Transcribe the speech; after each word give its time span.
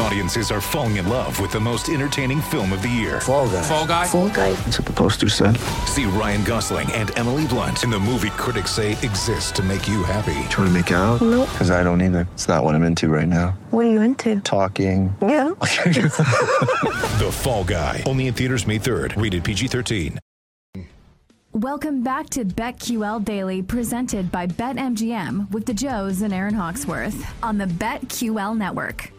Audiences 0.00 0.52
are 0.52 0.60
falling 0.60 0.96
in 0.96 1.08
love 1.08 1.40
with 1.40 1.50
the 1.50 1.58
most 1.58 1.88
entertaining 1.88 2.40
film 2.40 2.72
of 2.72 2.82
the 2.82 2.88
year. 2.88 3.20
Fall 3.20 3.48
guy. 3.48 3.62
Fall 3.62 3.86
guy. 3.86 4.06
Fall 4.06 4.28
guy. 4.28 4.52
That's 4.52 4.78
what 4.78 4.86
the 4.86 4.92
poster 4.92 5.28
said. 5.28 5.56
See 5.86 6.04
Ryan 6.04 6.44
Gosling 6.44 6.90
and 6.92 7.16
Emily 7.18 7.46
Blunt 7.48 7.82
in 7.82 7.90
the 7.90 7.98
movie 7.98 8.30
critics 8.30 8.70
say 8.70 8.92
exists 8.92 9.50
to 9.52 9.62
make 9.62 9.88
you 9.88 10.04
happy. 10.04 10.34
Trying 10.50 10.68
to 10.68 10.70
make 10.70 10.90
it 10.92 10.94
out? 10.94 11.20
Nope. 11.20 11.48
Because 11.50 11.70
I 11.72 11.82
don't 11.82 12.00
either. 12.00 12.28
It's 12.34 12.46
not 12.46 12.62
what 12.62 12.74
I'm 12.76 12.84
into 12.84 13.08
right 13.08 13.26
now. 13.26 13.58
What 13.70 13.86
are 13.86 13.90
you 13.90 14.00
into? 14.00 14.40
Talking. 14.40 15.14
Yeah. 15.20 15.50
The 17.18 17.30
Fall 17.32 17.64
Guy. 17.64 18.04
Only 18.06 18.28
in 18.28 18.34
theaters 18.34 18.64
May 18.66 18.78
3rd. 18.78 19.20
Rated 19.20 19.42
PG-13. 19.42 20.18
Welcome 21.52 22.04
back 22.04 22.30
to 22.30 22.44
BetQL 22.44 23.24
Daily, 23.24 23.62
presented 23.62 24.30
by 24.30 24.46
BetMGM 24.46 25.50
with 25.50 25.66
the 25.66 25.74
Joes 25.74 26.22
and 26.22 26.32
Aaron 26.32 26.54
Hawksworth 26.54 27.26
on 27.42 27.58
the 27.58 27.64
BetQL 27.66 28.56
Network. 28.56 29.10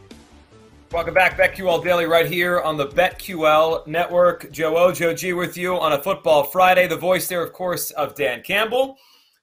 Welcome 0.92 1.14
back, 1.14 1.38
BetQL 1.38 1.84
Daily, 1.84 2.06
right 2.06 2.26
here 2.26 2.62
on 2.62 2.76
the 2.76 2.88
BetQL 2.88 3.86
Network. 3.86 4.52
Joe 4.52 4.76
O, 4.76 4.92
Joe 4.92 5.14
G 5.14 5.34
with 5.34 5.56
you 5.56 5.76
on 5.76 5.94
a 5.94 6.02
football 6.02 6.44
Friday. 6.44 6.88
The 6.88 6.98
voice 6.98 7.28
there, 7.28 7.44
of 7.44 7.54
course, 7.54 7.92
of 7.92 8.16
Dan 8.16 8.42
Campbell, 8.42 8.98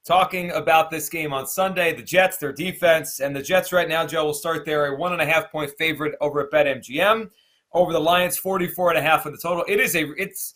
talking 0.05 0.51
about 0.51 0.91
this 0.91 1.09
game 1.09 1.33
on 1.33 1.47
Sunday. 1.47 1.95
The 1.95 2.03
Jets, 2.03 2.39
their 2.39 2.53
defense, 2.53 3.21
and 3.21 3.35
the 3.35 3.43
Jets 3.43 3.73
right 3.73 3.89
now, 3.89 4.05
Joe, 4.05 4.25
will 4.25 4.35
start 4.35 4.65
there 4.65 4.87
a 4.87 4.99
one 4.99 5.13
and 5.13 5.23
a 5.23 5.25
half 5.25 5.53
point 5.53 5.71
favorite 5.79 6.17
over 6.21 6.41
at 6.41 6.51
BetMGM. 6.51 7.31
Over 7.73 7.93
the 7.93 8.01
Lions, 8.01 8.37
44 8.37 8.91
and 8.91 8.99
a 8.99 9.03
half 9.03 9.23
for 9.23 9.31
the 9.31 9.39
total. 9.41 9.65
It 9.69 9.79
is 9.79 9.95
a, 9.95 10.13
it's, 10.15 10.55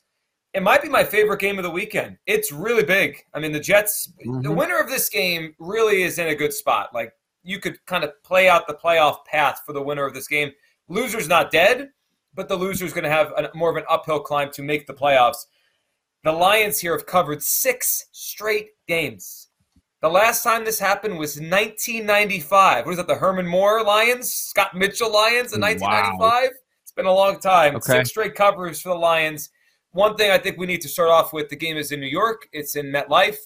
it 0.55 0.63
might 0.63 0.83
be 0.83 0.89
my 0.89 1.05
favorite 1.05 1.39
game 1.39 1.57
of 1.57 1.63
the 1.63 1.71
weekend. 1.71 2.19
It's 2.27 2.51
really 2.51 2.85
big. 2.85 3.25
I 3.33 3.39
mean, 3.39 3.53
the 3.53 3.61
Jets, 3.61 4.13
the 4.19 4.29
mm-hmm. 4.29 4.57
winner 4.57 4.81
of 4.81 4.89
this 4.89 5.09
game 5.09 5.55
really 5.61 6.03
is 6.03 6.19
in 6.19 6.27
a 6.27 6.35
good 6.35 6.53
spot. 6.53 6.93
Like, 6.93 7.13
you 7.45 7.61
could 7.61 7.85
kind 7.87 8.03
of 8.03 8.11
play 8.25 8.49
out 8.49 8.67
the 8.67 8.75
playoff 8.75 9.25
path 9.25 9.63
for 9.65 9.73
the 9.73 9.83
winner 9.83 10.05
of 10.05 10.15
this 10.15 10.27
game. 10.27 10.51
Loser's 10.91 11.29
not 11.29 11.51
dead, 11.51 11.91
but 12.35 12.49
the 12.49 12.59
loser's 12.59 12.93
going 12.93 13.05
to 13.05 13.11
have 13.11 13.33
a, 13.37 13.51
more 13.55 13.71
of 13.71 13.77
an 13.77 13.85
uphill 13.89 14.21
climb 14.21 14.51
to 14.53 14.63
make 14.63 14.87
the 14.87 14.93
playoffs. 14.93 15.47
The 16.25 16.33
Lions 16.33 16.79
here 16.81 16.93
have 16.93 17.07
covered 17.07 17.43
six 17.43 18.07
straight 18.13 18.71
games. 18.87 19.49
The 20.03 20.09
last 20.09 20.43
time 20.43 20.65
this 20.65 20.79
happened 20.79 21.19
was 21.19 21.37
1995. 21.37 22.85
What 22.85 22.91
is 22.91 22.97
that, 22.97 23.07
the 23.07 23.15
Herman 23.15 23.47
Moore 23.47 23.83
Lions? 23.85 24.33
Scott 24.33 24.75
Mitchell 24.75 25.13
Lions 25.13 25.53
in 25.53 25.61
1995? 25.61 26.51
It's 26.83 26.93
been 26.93 27.07
a 27.07 27.13
long 27.13 27.39
time. 27.39 27.77
Okay. 27.77 27.93
Six 27.93 28.11
straight 28.11 28.35
covers 28.35 28.81
for 28.81 28.91
the 28.91 28.95
Lions. 28.97 29.51
One 29.93 30.17
thing 30.17 30.31
I 30.31 30.39
think 30.39 30.59
we 30.59 30.67
need 30.67 30.81
to 30.83 30.89
start 30.89 31.11
off 31.11 31.33
with 31.33 31.49
the 31.49 31.57
game 31.57 31.77
is 31.77 31.93
in 31.93 32.01
New 32.01 32.07
York, 32.07 32.49
it's 32.53 32.77
in 32.77 32.87
MetLife. 32.87 33.37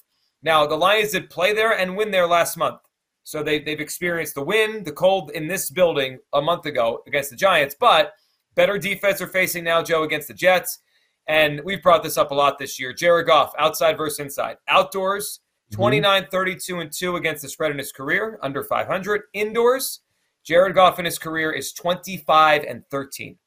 Now, 0.42 0.66
the 0.66 0.76
Lions 0.76 1.12
did 1.12 1.30
play 1.30 1.52
there 1.52 1.78
and 1.78 1.96
win 1.96 2.10
there 2.10 2.26
last 2.26 2.56
month. 2.56 2.80
So 3.24 3.42
they, 3.42 3.58
they've 3.58 3.80
experienced 3.80 4.34
the 4.34 4.42
wind, 4.42 4.84
the 4.84 4.92
cold 4.92 5.30
in 5.30 5.48
this 5.48 5.70
building 5.70 6.18
a 6.34 6.42
month 6.42 6.66
ago 6.66 7.02
against 7.06 7.30
the 7.30 7.36
Giants, 7.36 7.74
but 7.78 8.12
better 8.54 8.78
defense 8.78 9.20
are 9.20 9.26
facing 9.26 9.64
now, 9.64 9.82
Joe, 9.82 10.02
against 10.02 10.28
the 10.28 10.34
Jets. 10.34 10.78
And 11.26 11.62
we've 11.64 11.82
brought 11.82 12.02
this 12.02 12.18
up 12.18 12.30
a 12.30 12.34
lot 12.34 12.58
this 12.58 12.78
year. 12.78 12.92
Jared 12.92 13.26
Goff, 13.26 13.52
outside 13.58 13.96
versus 13.96 14.20
inside. 14.20 14.58
Outdoors, 14.68 15.40
29, 15.72 16.26
32, 16.30 16.80
and 16.80 16.92
2 16.92 17.16
against 17.16 17.42
the 17.42 17.48
spread 17.48 17.70
in 17.70 17.78
his 17.78 17.92
career, 17.92 18.38
under 18.42 18.62
500. 18.62 19.22
Indoors, 19.32 20.00
Jared 20.44 20.74
Goff 20.74 20.98
in 20.98 21.06
his 21.06 21.18
career 21.18 21.50
is 21.50 21.72
25 21.72 22.64
and 22.64 22.84
13. 22.90 23.38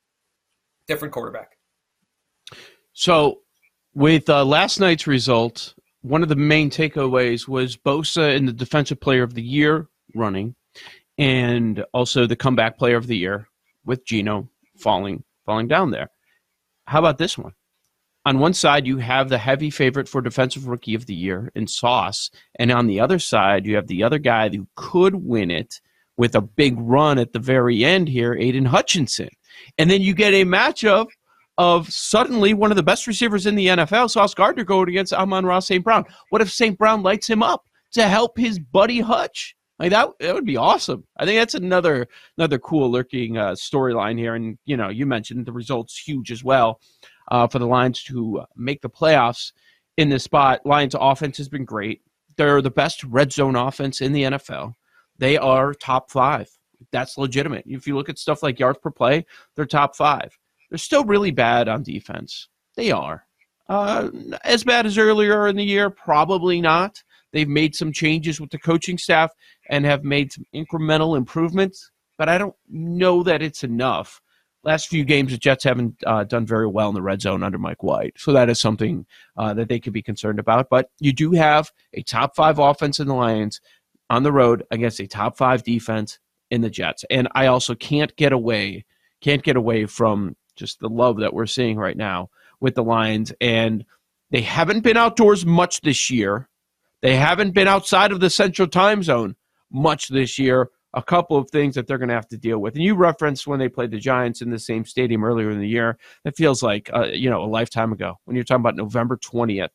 Different 0.87 1.13
quarterback. 1.13 1.57
So, 2.93 3.41
with 3.93 4.27
uh, 4.27 4.43
last 4.43 4.79
night's 4.79 5.05
result, 5.05 5.75
one 6.07 6.23
of 6.23 6.29
the 6.29 6.35
main 6.35 6.69
takeaways 6.69 7.47
was 7.47 7.77
Bosa 7.77 8.35
in 8.35 8.45
the 8.45 8.53
Defensive 8.53 8.99
Player 8.99 9.23
of 9.23 9.33
the 9.33 9.43
Year 9.43 9.87
running, 10.15 10.55
and 11.17 11.83
also 11.93 12.25
the 12.25 12.35
Comeback 12.35 12.77
Player 12.77 12.97
of 12.97 13.07
the 13.07 13.17
Year 13.17 13.47
with 13.85 14.05
Geno 14.05 14.49
falling 14.77 15.23
falling 15.45 15.67
down 15.67 15.91
there. 15.91 16.09
How 16.85 16.99
about 16.99 17.17
this 17.17 17.37
one? 17.37 17.53
On 18.25 18.39
one 18.39 18.53
side, 18.53 18.85
you 18.85 18.97
have 18.97 19.29
the 19.29 19.37
heavy 19.37 19.69
favorite 19.69 20.09
for 20.09 20.21
Defensive 20.21 20.67
Rookie 20.67 20.95
of 20.95 21.05
the 21.05 21.15
Year 21.15 21.51
in 21.55 21.67
Sauce, 21.67 22.29
and 22.59 22.71
on 22.71 22.87
the 22.87 22.99
other 22.99 23.19
side, 23.19 23.65
you 23.65 23.75
have 23.75 23.87
the 23.87 24.03
other 24.03 24.19
guy 24.19 24.49
who 24.49 24.67
could 24.75 25.15
win 25.15 25.49
it 25.49 25.79
with 26.17 26.35
a 26.35 26.41
big 26.41 26.75
run 26.77 27.19
at 27.19 27.31
the 27.31 27.39
very 27.39 27.85
end 27.85 28.09
here, 28.09 28.33
Aidan 28.33 28.65
Hutchinson. 28.65 29.29
And 29.77 29.89
then 29.89 30.01
you 30.01 30.13
get 30.13 30.33
a 30.33 30.45
matchup 30.45 31.07
of 31.57 31.91
suddenly 31.91 32.53
one 32.53 32.71
of 32.71 32.77
the 32.77 32.83
best 32.83 33.07
receivers 33.07 33.45
in 33.45 33.55
the 33.55 33.67
NFL, 33.67 34.09
Sauce 34.09 34.33
Gardner, 34.33 34.63
going 34.63 34.89
against 34.89 35.13
Amon-Ra 35.13 35.59
St. 35.59 35.83
Brown. 35.83 36.05
What 36.29 36.41
if 36.41 36.51
St. 36.51 36.77
Brown 36.77 37.03
lights 37.03 37.29
him 37.29 37.41
up 37.41 37.65
to 37.93 38.07
help 38.07 38.37
his 38.37 38.59
buddy 38.59 38.99
Hutch? 38.99 39.55
Like 39.79 39.91
that, 39.91 40.09
that 40.19 40.33
would 40.33 40.45
be 40.45 40.57
awesome. 40.57 41.03
I 41.17 41.25
think 41.25 41.39
that's 41.39 41.53
another 41.53 42.07
another 42.37 42.57
cool 42.57 42.91
lurking 42.91 43.37
uh, 43.37 43.51
storyline 43.51 44.17
here. 44.17 44.33
And 44.33 44.57
you 44.65 44.75
know, 44.75 44.89
you 44.89 45.05
mentioned 45.05 45.45
the 45.45 45.51
results 45.51 45.97
huge 45.97 46.31
as 46.31 46.43
well 46.43 46.81
uh, 47.29 47.47
for 47.47 47.59
the 47.59 47.67
Lions 47.67 48.03
to 48.05 48.43
make 48.55 48.81
the 48.81 48.89
playoffs 48.89 49.51
in 49.97 50.09
this 50.09 50.23
spot. 50.23 50.65
Lions 50.65 50.95
offense 50.99 51.37
has 51.37 51.49
been 51.49 51.65
great. 51.65 52.01
They're 52.37 52.61
the 52.61 52.71
best 52.71 53.03
red 53.03 53.31
zone 53.31 53.55
offense 53.55 54.01
in 54.01 54.13
the 54.13 54.23
NFL. 54.23 54.73
They 55.17 55.37
are 55.37 55.73
top 55.73 56.09
five. 56.09 56.49
That's 56.91 57.17
legitimate. 57.17 57.65
If 57.67 57.87
you 57.87 57.95
look 57.95 58.09
at 58.09 58.19
stuff 58.19 58.43
like 58.43 58.59
yards 58.59 58.79
per 58.81 58.91
play, 58.91 59.25
they're 59.55 59.65
top 59.65 59.95
five. 59.95 60.37
They're 60.69 60.77
still 60.77 61.05
really 61.05 61.31
bad 61.31 61.67
on 61.67 61.83
defense. 61.83 62.49
They 62.75 62.91
are. 62.91 63.25
Uh, 63.69 64.09
as 64.43 64.63
bad 64.63 64.85
as 64.85 64.97
earlier 64.97 65.47
in 65.47 65.55
the 65.55 65.63
year, 65.63 65.89
probably 65.89 66.61
not. 66.61 67.03
They've 67.33 67.47
made 67.47 67.75
some 67.75 67.91
changes 67.91 68.39
with 68.39 68.49
the 68.49 68.57
coaching 68.57 68.97
staff 68.97 69.31
and 69.69 69.85
have 69.85 70.03
made 70.03 70.31
some 70.31 70.45
incremental 70.55 71.17
improvements, 71.17 71.91
but 72.17 72.29
I 72.29 72.37
don't 72.37 72.55
know 72.69 73.23
that 73.23 73.41
it's 73.41 73.63
enough. 73.63 74.21
Last 74.63 74.87
few 74.87 75.03
games, 75.03 75.31
the 75.31 75.37
Jets 75.37 75.63
haven't 75.63 75.95
uh, 76.05 76.23
done 76.23 76.45
very 76.45 76.67
well 76.67 76.89
in 76.89 76.95
the 76.95 77.01
red 77.01 77.21
zone 77.21 77.43
under 77.43 77.57
Mike 77.57 77.83
White, 77.83 78.13
so 78.17 78.31
that 78.33 78.49
is 78.49 78.59
something 78.59 79.05
uh, 79.37 79.53
that 79.53 79.69
they 79.69 79.79
could 79.79 79.93
be 79.93 80.01
concerned 80.01 80.39
about. 80.39 80.67
But 80.69 80.89
you 80.99 81.13
do 81.13 81.31
have 81.33 81.71
a 81.93 82.01
top 82.01 82.35
five 82.35 82.59
offense 82.59 82.99
in 82.99 83.07
the 83.07 83.13
Lions 83.13 83.61
on 84.09 84.23
the 84.23 84.31
road 84.31 84.63
against 84.71 84.99
a 84.99 85.07
top 85.07 85.37
five 85.37 85.63
defense 85.63 86.19
in 86.49 86.61
the 86.61 86.69
Jets, 86.69 87.05
and 87.09 87.27
I 87.35 87.47
also 87.47 87.75
can't 87.75 88.15
get 88.15 88.31
away, 88.31 88.85
can't 89.21 89.43
get 89.43 89.57
away 89.57 89.85
from 89.85 90.35
just 90.57 90.79
the 90.79 90.89
love 90.89 91.19
that 91.19 91.33
we're 91.33 91.45
seeing 91.45 91.77
right 91.77 91.97
now 91.97 92.29
with 92.59 92.75
the 92.75 92.83
Lions, 92.83 93.33
and 93.39 93.85
they 94.31 94.41
haven't 94.41 94.81
been 94.81 94.97
outdoors 94.97 95.45
much 95.45 95.81
this 95.81 96.09
year. 96.09 96.49
They 97.01 97.15
haven't 97.15 97.51
been 97.51 97.67
outside 97.67 98.11
of 98.11 98.19
the 98.19 98.29
Central 98.29 98.67
Time 98.67 99.03
Zone 99.03 99.35
much 99.71 100.07
this 100.09 100.37
year. 100.39 100.69
A 100.93 101.03
couple 101.03 101.37
of 101.37 101.51
things 101.51 101.75
that 101.75 101.85
they're 101.85 101.99
going 101.99 102.09
to 102.09 102.15
have 102.15 102.29
to 102.29 102.37
deal 102.37 102.59
with. 102.59 102.73
And 102.73 102.83
you 102.83 102.95
referenced 102.95 103.45
when 103.45 103.59
they 103.59 103.69
played 103.69 103.91
the 103.91 103.99
Giants 103.99 104.41
in 104.41 104.49
the 104.49 104.57
same 104.57 104.83
stadium 104.83 105.23
earlier 105.23 105.51
in 105.51 105.59
the 105.59 105.67
year. 105.67 105.97
That 106.23 106.35
feels 106.35 106.63
like 106.63 106.89
uh, 106.93 107.07
you 107.11 107.29
know 107.29 107.43
a 107.43 107.45
lifetime 107.45 107.91
ago. 107.91 108.15
When 108.25 108.35
you're 108.35 108.43
talking 108.43 108.61
about 108.61 108.75
November 108.75 109.17
20th 109.17 109.69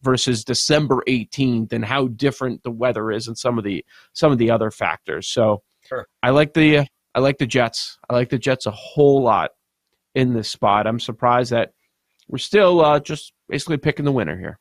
versus 0.00 0.44
December 0.44 1.02
18th, 1.06 1.72
and 1.72 1.84
how 1.84 2.08
different 2.08 2.62
the 2.62 2.70
weather 2.70 3.10
is, 3.10 3.28
and 3.28 3.36
some 3.36 3.58
of 3.58 3.64
the 3.64 3.84
some 4.14 4.32
of 4.32 4.38
the 4.38 4.50
other 4.50 4.70
factors. 4.70 5.28
So 5.28 5.62
Sure. 5.92 6.06
I 6.22 6.30
like 6.30 6.54
the 6.54 6.86
I 7.14 7.20
like 7.20 7.38
the 7.38 7.46
Jets. 7.46 7.98
I 8.08 8.14
like 8.14 8.30
the 8.30 8.38
Jets 8.38 8.66
a 8.66 8.70
whole 8.70 9.22
lot 9.22 9.50
in 10.14 10.32
this 10.32 10.48
spot. 10.48 10.86
I'm 10.86 11.00
surprised 11.00 11.52
that 11.52 11.72
we're 12.28 12.38
still 12.38 12.84
uh, 12.84 13.00
just 13.00 13.32
basically 13.48 13.76
picking 13.76 14.04
the 14.04 14.12
winner 14.12 14.38
here. 14.38 14.58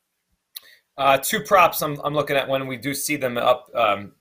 Uh, 0.98 1.18
two 1.18 1.42
props 1.42 1.82
I'm, 1.82 2.00
I'm 2.04 2.14
looking 2.14 2.36
at 2.36 2.48
when 2.48 2.68
we 2.68 2.78
do 2.78 2.94
see 2.94 3.16
them 3.16 3.38
up. 3.38 3.70
Um, 3.74 4.14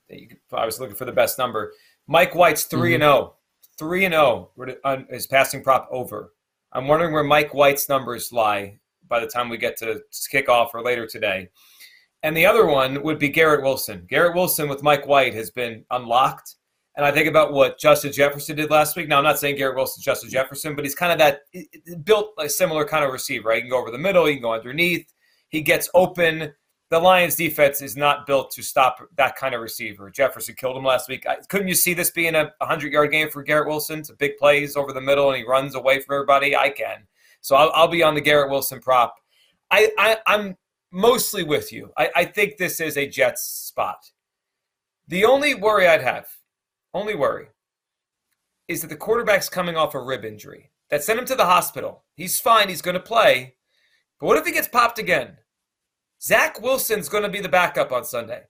I 0.53 0.65
was 0.65 0.79
looking 0.79 0.95
for 0.95 1.05
the 1.05 1.11
best 1.11 1.37
number. 1.37 1.73
Mike 2.07 2.33
White's 2.33 2.63
3 2.63 2.95
and 2.95 3.03
0. 3.03 3.35
3 3.77 4.05
and 4.05 4.13
0 4.13 4.51
on 4.83 5.05
his 5.09 5.27
passing 5.27 5.63
prop 5.63 5.87
over. 5.91 6.33
I'm 6.71 6.87
wondering 6.87 7.13
where 7.13 7.23
Mike 7.23 7.53
White's 7.53 7.89
numbers 7.89 8.31
lie 8.31 8.79
by 9.07 9.19
the 9.19 9.27
time 9.27 9.49
we 9.49 9.57
get 9.57 9.77
to 9.77 10.01
kickoff 10.33 10.69
or 10.73 10.81
later 10.81 11.05
today. 11.05 11.49
And 12.23 12.37
the 12.37 12.45
other 12.45 12.65
one 12.65 13.01
would 13.03 13.19
be 13.19 13.29
Garrett 13.29 13.63
Wilson. 13.63 14.05
Garrett 14.07 14.35
Wilson 14.35 14.69
with 14.69 14.83
Mike 14.83 15.07
White 15.07 15.33
has 15.33 15.49
been 15.49 15.83
unlocked. 15.91 16.55
And 16.95 17.05
I 17.05 17.11
think 17.11 17.27
about 17.27 17.53
what 17.53 17.79
Justin 17.79 18.11
Jefferson 18.11 18.57
did 18.57 18.69
last 18.69 18.97
week. 18.97 19.07
Now, 19.07 19.17
I'm 19.17 19.23
not 19.23 19.39
saying 19.39 19.55
Garrett 19.55 19.77
Wilson, 19.77 20.03
Justin 20.03 20.29
Jefferson, 20.29 20.75
but 20.75 20.83
he's 20.83 20.95
kind 20.95 21.11
of 21.11 21.17
that 21.19 21.41
built 22.03 22.33
a 22.37 22.49
similar 22.49 22.85
kind 22.85 23.05
of 23.05 23.13
receiver. 23.13 23.49
Right? 23.49 23.55
He 23.57 23.61
can 23.61 23.69
go 23.69 23.79
over 23.79 23.91
the 23.91 23.97
middle, 23.97 24.25
he 24.25 24.33
can 24.33 24.41
go 24.41 24.53
underneath. 24.53 25.11
He 25.49 25.61
gets 25.61 25.89
open. 25.93 26.53
The 26.89 26.99
Lions' 26.99 27.35
defense 27.35 27.81
is 27.81 27.95
not 27.95 28.27
built 28.27 28.51
to 28.51 28.61
stop 28.61 28.97
that 29.15 29.37
kind 29.37 29.55
of 29.55 29.61
receiver. 29.61 30.09
Jefferson 30.09 30.55
killed 30.55 30.75
him 30.75 30.83
last 30.83 31.07
week. 31.07 31.25
Couldn't 31.47 31.69
you 31.69 31.73
see 31.73 31.93
this 31.93 32.11
being 32.11 32.35
a 32.35 32.51
100 32.57 32.91
yard 32.91 33.11
game 33.11 33.29
for 33.29 33.43
Garrett 33.43 33.67
Wilson? 33.67 33.99
It's 33.99 34.09
a 34.09 34.15
big 34.15 34.37
plays 34.37 34.75
over 34.75 34.91
the 34.91 34.99
middle, 34.99 35.29
and 35.29 35.37
he 35.37 35.45
runs 35.45 35.75
away 35.75 36.01
from 36.01 36.15
everybody. 36.15 36.55
I 36.55 36.69
can. 36.69 37.07
So 37.39 37.55
I'll, 37.55 37.71
I'll 37.73 37.87
be 37.87 38.03
on 38.03 38.13
the 38.13 38.21
Garrett 38.21 38.49
Wilson 38.49 38.81
prop. 38.81 39.15
I, 39.71 39.89
I, 39.97 40.17
I'm 40.27 40.57
mostly 40.91 41.43
with 41.43 41.71
you. 41.71 41.91
I, 41.97 42.09
I 42.15 42.25
think 42.25 42.57
this 42.57 42.81
is 42.81 42.97
a 42.97 43.07
Jets 43.07 43.43
spot. 43.43 44.11
The 45.07 45.25
only 45.25 45.55
worry 45.55 45.87
I'd 45.87 46.03
have, 46.03 46.27
only 46.93 47.15
worry, 47.15 47.47
is 48.67 48.81
that 48.81 48.87
the 48.87 48.95
quarterback's 48.95 49.49
coming 49.49 49.75
off 49.75 49.95
a 49.95 50.01
rib 50.01 50.25
injury 50.25 50.71
that 50.89 51.03
sent 51.03 51.19
him 51.19 51.25
to 51.25 51.35
the 51.35 51.45
hospital. 51.45 52.03
He's 52.15 52.39
fine. 52.39 52.69
He's 52.69 52.81
going 52.81 52.95
to 52.95 52.99
play. 52.99 53.55
But 54.19 54.27
what 54.27 54.37
if 54.37 54.45
he 54.45 54.51
gets 54.51 54.67
popped 54.67 54.99
again? 54.99 55.37
Zach 56.21 56.61
Wilson's 56.61 57.09
going 57.09 57.23
to 57.23 57.29
be 57.29 57.41
the 57.41 57.49
backup 57.49 57.91
on 57.91 58.03
Sunday. 58.03 58.43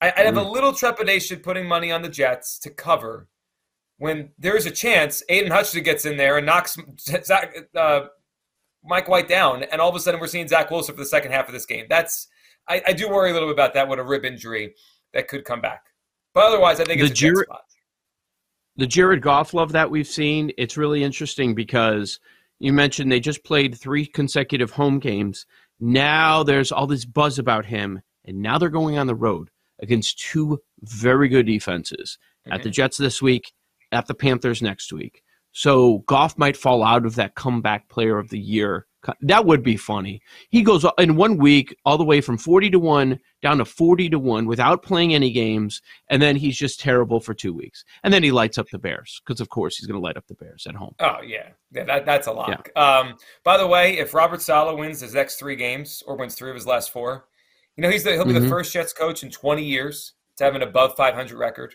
I, 0.00 0.12
I 0.16 0.20
have 0.20 0.36
a 0.36 0.42
little 0.42 0.72
trepidation 0.72 1.40
putting 1.40 1.66
money 1.66 1.90
on 1.90 2.02
the 2.02 2.08
Jets 2.08 2.58
to 2.60 2.70
cover 2.70 3.28
when 3.98 4.30
there's 4.38 4.64
a 4.64 4.70
chance 4.70 5.22
Aidan 5.28 5.50
Hutchinson 5.50 5.82
gets 5.82 6.06
in 6.06 6.16
there 6.16 6.38
and 6.38 6.46
knocks 6.46 6.78
Zach, 7.00 7.54
uh, 7.74 8.02
Mike 8.84 9.08
White 9.08 9.28
down, 9.28 9.64
and 9.64 9.80
all 9.80 9.90
of 9.90 9.96
a 9.96 10.00
sudden 10.00 10.20
we're 10.20 10.28
seeing 10.28 10.48
Zach 10.48 10.70
Wilson 10.70 10.94
for 10.94 11.00
the 11.00 11.06
second 11.06 11.32
half 11.32 11.48
of 11.48 11.52
this 11.52 11.66
game. 11.66 11.86
That's 11.88 12.28
I, 12.68 12.82
I 12.86 12.92
do 12.92 13.08
worry 13.08 13.30
a 13.30 13.32
little 13.32 13.48
bit 13.48 13.54
about 13.54 13.74
that 13.74 13.88
with 13.88 13.98
a 13.98 14.04
rib 14.04 14.24
injury 14.24 14.74
that 15.12 15.28
could 15.28 15.44
come 15.44 15.60
back. 15.60 15.82
But 16.34 16.44
otherwise, 16.44 16.80
I 16.80 16.84
think 16.84 17.00
it's 17.00 17.10
The 17.10 17.12
a 17.12 17.16
Jared- 17.16 17.46
spot. 17.46 17.64
the 18.76 18.86
Jared 18.86 19.22
Goff 19.22 19.54
love 19.54 19.72
that 19.72 19.90
we've 19.90 20.06
seen, 20.06 20.52
it's 20.56 20.76
really 20.76 21.02
interesting 21.02 21.54
because 21.54 22.20
you 22.60 22.72
mentioned 22.72 23.10
they 23.10 23.20
just 23.20 23.44
played 23.44 23.76
three 23.78 24.06
consecutive 24.06 24.72
home 24.72 24.98
games. 24.98 25.46
Now 25.80 26.42
there's 26.42 26.72
all 26.72 26.86
this 26.86 27.04
buzz 27.04 27.38
about 27.38 27.66
him, 27.66 28.02
and 28.24 28.40
now 28.40 28.58
they're 28.58 28.68
going 28.68 28.98
on 28.98 29.06
the 29.06 29.14
road 29.14 29.50
against 29.80 30.18
two 30.18 30.60
very 30.80 31.28
good 31.28 31.46
defenses 31.46 32.18
at 32.50 32.62
the 32.62 32.68
mm-hmm. 32.68 32.74
Jets 32.74 32.96
this 32.96 33.22
week, 33.22 33.52
at 33.92 34.06
the 34.06 34.14
Panthers 34.14 34.60
next 34.60 34.92
week. 34.92 35.22
So 35.52 35.98
Goff 36.06 36.36
might 36.36 36.56
fall 36.56 36.82
out 36.82 37.06
of 37.06 37.14
that 37.14 37.36
comeback 37.36 37.88
player 37.88 38.18
of 38.18 38.30
the 38.30 38.38
year. 38.40 38.86
That 39.22 39.46
would 39.46 39.62
be 39.62 39.76
funny. 39.76 40.20
He 40.50 40.62
goes 40.62 40.84
in 40.98 41.16
one 41.16 41.36
week 41.36 41.74
all 41.84 41.96
the 41.96 42.04
way 42.04 42.20
from 42.20 42.36
40 42.36 42.70
to 42.70 42.78
1 42.78 43.18
down 43.42 43.58
to 43.58 43.64
40 43.64 44.08
to 44.10 44.18
1 44.18 44.46
without 44.46 44.82
playing 44.82 45.14
any 45.14 45.30
games, 45.30 45.80
and 46.08 46.20
then 46.20 46.34
he's 46.36 46.56
just 46.58 46.80
terrible 46.80 47.20
for 47.20 47.32
two 47.32 47.52
weeks. 47.54 47.84
And 48.02 48.12
then 48.12 48.22
he 48.24 48.32
lights 48.32 48.58
up 48.58 48.68
the 48.70 48.78
Bears 48.78 49.22
because, 49.24 49.40
of 49.40 49.48
course, 49.48 49.76
he's 49.76 49.86
going 49.86 50.00
to 50.00 50.04
light 50.04 50.16
up 50.16 50.26
the 50.26 50.34
Bears 50.34 50.66
at 50.66 50.74
home. 50.74 50.94
Oh 51.00 51.22
yeah, 51.24 51.50
yeah, 51.70 51.84
that, 51.84 52.06
that's 52.06 52.26
a 52.26 52.32
lock. 52.32 52.68
Um, 52.76 53.14
by 53.44 53.56
the 53.56 53.66
way, 53.66 53.98
if 53.98 54.14
Robert 54.14 54.42
Saleh 54.42 54.76
wins 54.76 55.00
his 55.00 55.14
next 55.14 55.36
three 55.36 55.56
games 55.56 56.02
or 56.06 56.16
wins 56.16 56.34
three 56.34 56.50
of 56.50 56.56
his 56.56 56.66
last 56.66 56.90
four, 56.90 57.26
you 57.76 57.82
know 57.82 57.90
he's 57.90 58.02
the, 58.02 58.12
he'll 58.14 58.24
be 58.24 58.32
the 58.32 58.40
Mhm. 58.40 58.48
first 58.48 58.72
Jets 58.72 58.92
coach 58.92 59.22
in 59.22 59.30
20 59.30 59.62
years 59.64 60.14
to 60.36 60.44
have 60.44 60.56
an 60.56 60.62
above 60.62 60.96
500 60.96 61.38
record. 61.38 61.74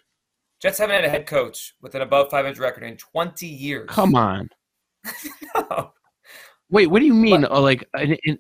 Jets 0.62 0.78
haven't 0.78 0.96
had 0.96 1.06
a 1.06 1.10
head 1.10 1.26
coach 1.26 1.74
with 1.82 1.96
an 1.96 2.02
above 2.02 2.30
500 2.30 2.58
record 2.60 2.84
in 2.84 2.98
20 2.98 3.48
years. 3.48 3.88
Come 3.90 4.16
on. 4.16 4.50
No. 5.56 5.94
Wait, 6.70 6.88
what 6.88 7.00
do 7.00 7.06
you 7.06 7.14
mean? 7.14 7.46
Oh, 7.50 7.62
like 7.62 7.88
in, 8.00 8.18
in, 8.24 8.38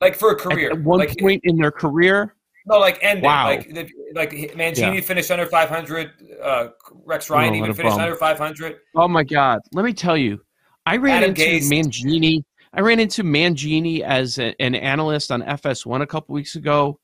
like 0.00 0.14
for 0.16 0.30
a 0.30 0.36
career. 0.36 0.70
at 0.70 0.82
one 0.82 0.98
like, 0.98 1.18
point 1.18 1.40
in 1.44 1.56
their 1.56 1.70
career? 1.70 2.34
no, 2.66 2.78
like 2.78 2.98
ending. 3.02 3.24
Wow. 3.24 3.46
Like 3.46 3.66
like 4.14 4.30
Mangini 4.30 4.94
Yeah. 4.96 5.00
finished 5.00 5.30
under 5.30 5.46
500. 5.46 6.10
Uh, 6.42 6.68
Rex 7.04 7.30
Ryan 7.30 7.54
Oh, 7.54 7.56
even 7.56 7.74
finished 7.74 7.96
bum. 7.96 8.04
under 8.04 8.16
500. 8.16 8.76
Oh 8.94 9.08
my 9.08 9.22
God! 9.24 9.60
Let 9.72 9.84
me 9.84 9.92
tell 9.92 10.16
you, 10.16 10.40
I 10.86 10.96
ran 10.96 11.18
Adam 11.22 11.30
into 11.30 11.42
Gase. 11.42 11.70
Mangini. 11.70 12.42
I 12.76 12.80
ran 12.80 12.98
into 12.98 13.22
Mangini 13.22 14.00
as 14.00 14.38
a- 14.38 14.54
an 14.60 14.74
analyst 14.74 15.30
on 15.30 15.42
FS1 15.42 16.02
a 16.02 16.06
couple 16.06 16.34
weeks 16.34 16.56
ago. 16.56 16.98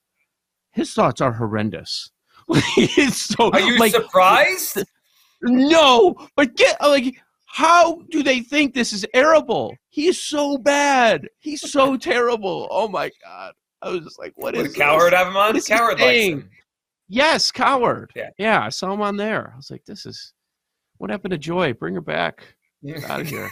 His 0.73 0.93
thoughts 0.93 1.21
are 1.21 1.33
horrendous. 1.33 2.11
so 3.13 3.51
Are 3.53 3.61
you 3.61 3.79
like 3.79 3.93
surprised? 3.93 4.83
no, 5.43 6.17
but 6.37 6.57
get 6.57 6.81
like 6.81 7.23
how 7.53 8.01
do 8.11 8.23
they 8.23 8.41
think 8.41 8.75
this 8.75 8.93
is 8.93 9.05
arable? 9.15 9.75
He's 9.89 10.21
so 10.21 10.57
bad. 10.59 11.27
He's 11.41 11.71
so 11.71 11.97
terrible. 12.11 12.69
Oh 12.71 12.89
my 12.89 13.11
God! 13.25 13.53
I 13.83 13.91
was 13.91 14.01
just 14.05 14.19
like, 14.19 14.33
what 14.37 14.55
Would 14.57 14.67
is 14.67 14.75
a 14.75 14.79
coward 14.79 15.13
this? 15.13 15.19
have 15.19 15.27
him 15.29 15.37
on? 15.37 15.47
What 15.49 15.57
is 15.57 15.67
he 15.67 15.75
Coward 15.75 16.01
likes 16.01 16.19
him. 16.25 16.51
Yes, 17.09 17.51
coward. 17.51 18.13
Yeah. 18.15 18.31
yeah, 18.39 18.63
I 18.65 18.69
saw 18.69 18.93
him 18.93 19.03
on 19.03 19.17
there. 19.17 19.51
I 19.53 19.57
was 19.57 19.69
like, 19.71 19.85
this 19.85 20.07
is 20.07 20.33
what 20.99 21.11
happened 21.11 21.33
to 21.33 21.39
Joy? 21.39 21.73
Bring 21.73 21.95
her 21.95 22.01
back. 22.01 22.43
Out 23.09 23.21
of 23.23 23.27
here. 23.27 23.51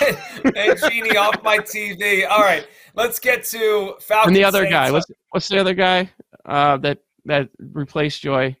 and 0.00 0.78
Genie 0.88 1.16
off 1.16 1.42
my 1.42 1.58
TV. 1.58 2.26
All 2.30 2.40
right, 2.40 2.66
let's 2.94 3.18
get 3.18 3.44
to 3.46 3.94
Falcons. 4.00 4.28
and 4.28 4.36
the 4.36 4.44
other 4.44 4.60
Saints. 4.60 4.72
guy, 4.72 4.90
what's 4.92 5.06
what's 5.30 5.48
the 5.48 5.58
other 5.58 5.74
guy 5.74 6.10
uh, 6.46 6.76
that 6.78 6.98
that 7.24 7.48
replaced 7.58 8.22
Joy? 8.22 8.56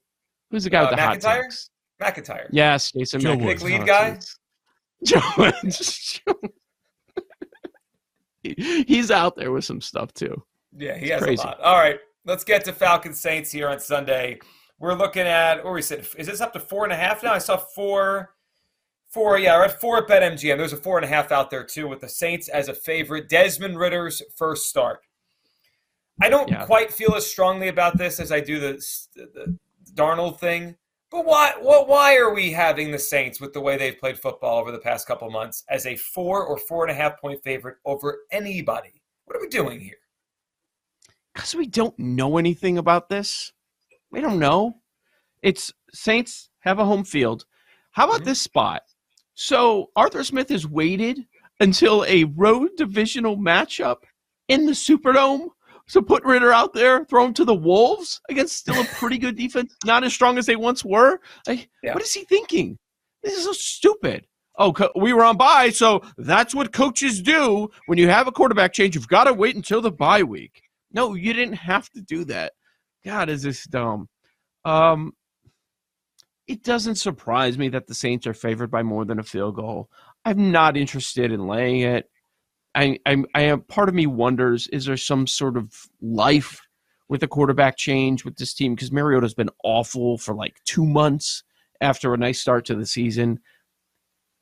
Who's 0.50 0.64
the 0.64 0.70
guy 0.70 0.80
Uh, 0.80 0.90
with 0.90 0.96
the 0.96 1.02
hot 1.02 1.18
McIntyre? 1.18 1.42
takes? 1.42 1.70
McIntyre. 2.02 2.46
Yes, 2.50 2.92
Jason 2.92 3.20
Joe 3.20 3.36
McIntyre. 3.36 3.44
Woods. 3.46 3.62
Big 3.62 3.72
lead 3.72 3.80
Oh, 3.82 3.86
guy? 3.86 4.18
Joe 5.04 5.20
He's 8.42 9.10
out 9.10 9.34
there 9.36 9.50
with 9.52 9.64
some 9.64 9.80
stuff 9.80 10.12
too. 10.14 10.42
Yeah, 10.76 10.96
he 10.96 11.06
It's 11.06 11.12
has 11.14 11.22
crazy. 11.22 11.42
a 11.42 11.46
lot. 11.46 11.60
All 11.60 11.78
right, 11.78 11.98
let's 12.24 12.44
get 12.44 12.64
to 12.66 12.72
Falcons 12.72 13.18
Saints 13.18 13.50
here 13.50 13.68
on 13.68 13.80
Sunday. 13.80 14.38
We're 14.78 14.94
looking 14.94 15.26
at 15.26 15.64
where 15.64 15.72
we 15.72 15.82
said 15.82 16.06
is 16.16 16.26
this 16.26 16.40
up 16.40 16.52
to 16.52 16.60
four 16.60 16.84
and 16.84 16.92
a 16.92 16.96
half 16.96 17.22
now? 17.22 17.32
I 17.32 17.38
saw 17.38 17.56
four, 17.56 18.34
four. 19.08 19.38
Yeah, 19.38 19.56
we're 19.56 19.64
at 19.64 19.80
four 19.80 19.98
at 19.98 20.06
BetMGM. 20.08 20.56
There's 20.58 20.72
a 20.72 20.76
four 20.76 20.96
and 20.98 21.04
a 21.04 21.08
half 21.08 21.32
out 21.32 21.50
there 21.50 21.64
too, 21.64 21.88
with 21.88 22.00
the 22.00 22.08
Saints 22.08 22.48
as 22.48 22.68
a 22.68 22.74
favorite. 22.74 23.28
Desmond 23.28 23.78
Ridder's 23.78 24.22
first 24.36 24.68
start. 24.68 25.00
I 26.20 26.28
don't 26.28 26.48
Yeah. 26.48 26.64
quite 26.66 26.92
feel 26.92 27.14
as 27.14 27.26
strongly 27.30 27.68
about 27.68 27.98
this 27.98 28.20
as 28.20 28.30
I 28.32 28.40
do 28.40 28.58
the, 28.60 28.82
the 29.14 29.58
Darnold 29.94 30.38
thing. 30.38 30.76
But 31.16 31.24
why? 31.24 31.54
What? 31.62 31.88
Why 31.88 32.16
are 32.18 32.34
we 32.34 32.52
having 32.52 32.90
the 32.90 32.98
Saints 32.98 33.40
with 33.40 33.54
the 33.54 33.60
way 33.62 33.78
they've 33.78 33.98
played 33.98 34.18
football 34.18 34.58
over 34.58 34.70
the 34.70 34.78
past 34.78 35.06
couple 35.06 35.30
months 35.30 35.64
as 35.70 35.86
a 35.86 35.96
four 35.96 36.44
or 36.44 36.58
four 36.58 36.84
and 36.84 36.90
a 36.90 36.94
half 36.94 37.18
point 37.18 37.42
favorite 37.42 37.78
over 37.86 38.18
anybody? 38.30 39.02
What 39.24 39.34
are 39.34 39.40
we 39.40 39.48
doing 39.48 39.80
here? 39.80 39.96
Because 41.32 41.54
we 41.54 41.68
don't 41.68 41.98
know 41.98 42.36
anything 42.36 42.76
about 42.76 43.08
this. 43.08 43.54
We 44.10 44.20
don't 44.20 44.38
know. 44.38 44.82
It's 45.40 45.72
Saints 45.90 46.50
have 46.60 46.78
a 46.78 46.84
home 46.84 47.04
field. 47.04 47.46
How 47.92 48.04
about 48.04 48.20
Mhm. 48.20 48.26
this 48.26 48.42
spot? 48.42 48.82
So 49.32 49.90
Arthur 49.96 50.22
Smith 50.22 50.50
has 50.50 50.66
waited 50.66 51.26
until 51.60 52.04
a 52.04 52.24
road 52.24 52.72
divisional 52.76 53.38
matchup 53.38 54.02
in 54.48 54.66
the 54.66 54.72
Superdome. 54.72 55.48
So 55.88 56.02
put 56.02 56.24
Ridder 56.24 56.52
out 56.52 56.72
there, 56.72 57.04
throw 57.04 57.24
him 57.24 57.34
to 57.34 57.44
the 57.44 57.54
Wolves 57.54 58.20
against 58.28 58.56
still 58.56 58.80
a 58.80 58.84
pretty 58.84 59.18
good 59.18 59.36
defense, 59.36 59.74
not 59.84 60.02
as 60.02 60.12
strong 60.12 60.36
as 60.36 60.46
they 60.46 60.56
once 60.56 60.84
were. 60.84 61.20
Like, 61.46 61.68
Yeah. 61.82 61.94
What 61.94 62.02
is 62.02 62.12
he 62.12 62.24
thinking? 62.24 62.78
This 63.22 63.36
is 63.38 63.44
so 63.44 63.52
stupid. 63.52 64.26
Oh, 64.58 64.74
we 64.96 65.12
were 65.12 65.22
on 65.22 65.36
bye, 65.36 65.70
so 65.70 66.00
that's 66.16 66.54
what 66.54 66.72
coaches 66.72 67.20
do. 67.20 67.70
When 67.86 67.98
you 67.98 68.08
have 68.08 68.26
a 68.26 68.32
quarterback 68.32 68.72
change, 68.72 68.94
you've 68.94 69.08
got 69.08 69.24
to 69.24 69.32
wait 69.34 69.54
until 69.54 69.82
the 69.82 69.92
bye 69.92 70.22
week. 70.22 70.62
No, 70.92 71.14
you 71.14 71.32
didn't 71.34 71.56
have 71.56 71.90
to 71.90 72.00
do 72.00 72.24
that. 72.24 72.52
God, 73.04 73.28
is 73.28 73.42
this 73.42 73.64
dumb? 73.64 74.08
Um, 74.64 75.12
it 76.46 76.62
doesn't 76.62 76.94
surprise 76.94 77.58
me 77.58 77.68
that 77.68 77.86
the 77.86 77.94
Saints 77.94 78.26
are 78.26 78.34
favored 78.34 78.70
by 78.70 78.82
more 78.82 79.04
than 79.04 79.18
a 79.18 79.24
field 79.24 79.56
goal. 79.56 79.90
I'm 80.24 80.50
not 80.50 80.76
interested 80.76 81.32
in 81.32 81.46
laying 81.46 81.82
it. 81.82 82.08
I, 82.76 82.98
I, 83.06 83.24
I 83.34 83.40
am. 83.42 83.62
Part 83.62 83.88
of 83.88 83.94
me 83.94 84.06
wonders: 84.06 84.68
is 84.68 84.84
there 84.84 84.96
some 84.96 85.26
sort 85.26 85.56
of 85.56 85.72
life 86.00 86.60
with 87.08 87.22
the 87.22 87.28
quarterback 87.28 87.76
change 87.76 88.24
with 88.24 88.36
this 88.36 88.52
team? 88.52 88.74
Because 88.74 88.92
Mariota's 88.92 89.34
been 89.34 89.50
awful 89.64 90.18
for 90.18 90.34
like 90.34 90.60
two 90.64 90.84
months 90.84 91.42
after 91.80 92.14
a 92.14 92.18
nice 92.18 92.40
start 92.40 92.66
to 92.66 92.74
the 92.74 92.86
season. 92.86 93.40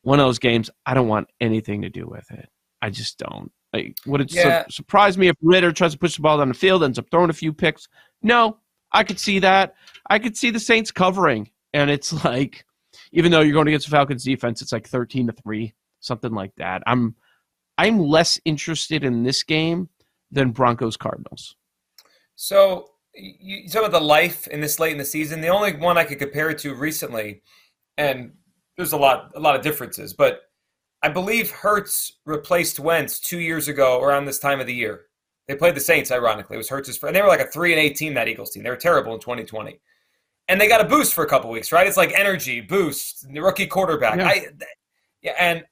One 0.03 0.21
of 0.21 0.27
those 0.27 0.39
games, 0.39 0.69
I 0.85 0.93
don't 0.93 1.09
want 1.09 1.29
anything 1.41 1.83
to 1.83 1.89
do 1.89 2.07
with 2.07 2.31
it. 2.31 2.49
I 2.83 2.91
just 2.91 3.19
don't. 3.19 3.51
Like, 3.73 3.97
would 4.05 4.21
it 4.21 4.31
su- 4.31 4.65
surprise 4.69 5.17
me 5.17 5.29
if 5.29 5.37
Ridder 5.41 5.73
tries 5.73 5.93
to 5.93 5.99
push 5.99 6.17
the 6.17 6.23
ball 6.23 6.39
down 6.39 6.49
the 6.49 6.55
field, 6.55 6.85
ends 6.85 6.99
up 6.99 7.07
throwing 7.11 7.31
a 7.31 7.33
few 7.35 7.53
picks? 7.53 7.89
No, 8.23 8.59
I 8.93 9.05
could 9.05 9.19
see 9.19 9.39
that. 9.39 9.75
I 10.11 10.19
could 10.19 10.37
see 10.37 10.51
the 10.51 10.61
Saints 10.61 10.91
covering, 10.91 11.51
and 11.73 11.91
it's 11.91 12.25
like, 12.25 12.65
even 13.13 13.33
though 13.33 13.41
you're 13.41 13.55
going 13.55 13.69
against 13.69 13.87
the 13.87 13.97
Falcons 13.97 14.25
defense, 14.25 14.61
it's 14.61 14.73
like 14.73 14.87
thirteen 14.87 15.27
to 15.27 15.33
three, 15.33 15.75
something 16.01 16.33
like 16.33 16.53
that. 16.57 16.83
I'm, 16.87 17.17
I'm 17.79 17.99
less 17.99 18.41
interested 18.45 19.05
in 19.05 19.23
this 19.23 19.43
game 19.43 19.89
than 20.31 20.51
Broncos 20.51 20.97
Cardinals. 20.97 21.57
So 22.37 22.91
you, 23.15 23.69
talk 23.69 23.83
about 23.83 23.99
the 23.99 24.05
life 24.05 24.47
in 24.49 24.61
this 24.61 24.81
late 24.81 24.93
in 24.93 24.99
the 24.99 25.05
season. 25.05 25.41
The 25.41 25.49
only 25.49 25.75
one 25.75 25.99
I 25.99 26.05
could 26.05 26.19
compare 26.19 26.51
it 26.51 26.59
to 26.59 26.75
recently, 26.75 27.43
and 27.97 28.33
there's 28.77 28.93
a 28.93 28.97
lot 28.97 29.31
a 29.35 29.41
lot 29.41 29.57
of 29.57 29.63
differences, 29.63 30.13
but 30.13 30.43
I 31.03 31.09
believe 31.09 31.51
Hurts 31.51 32.13
replaced 32.25 32.81
Wentz 32.81 33.21
two 33.21 33.39
years 33.39 33.69
ago 33.69 34.03
around 34.03 34.25
this 34.25 34.39
time 34.39 34.61
of 34.61 34.67
the 34.67 34.75
year. 34.75 35.03
They 35.47 35.55
played 35.55 35.75
the 35.75 35.81
Saints, 35.81 36.11
ironically. 36.11 36.55
It 36.55 36.59
was 36.59 36.71
Hurts's, 36.71 37.01
and 37.03 37.15
they 37.15 37.21
were 37.21 37.29
like 37.29 37.41
a 37.41 37.51
three 37.51 37.73
and 37.73 37.81
eight 37.81 37.97
team. 37.97 38.15
That 38.15 38.29
Eagles 38.29 38.51
team, 38.51 38.63
they 38.63 38.71
were 38.71 38.77
terrible 38.77 39.15
in 39.15 39.21
2020, 39.21 39.79
and 40.49 40.61
they 40.61 40.67
got 40.67 40.81
a 40.81 40.89
boost 40.89 41.15
for 41.15 41.23
a 41.23 41.29
couple 41.29 41.51
weeks, 41.51 41.73
right? 41.73 41.87
It's 41.87 41.97
like 41.97 42.13
energy 42.19 42.61
boost, 42.61 43.27
the 43.33 43.41
rookie 43.41 43.67
quarterback. 43.67 44.19
Yeah. 44.19 44.27
I, 44.27 44.47
yeah, 45.23 45.33
and 45.39 45.65